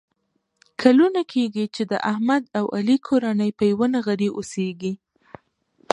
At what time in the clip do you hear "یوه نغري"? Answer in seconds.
3.71-4.29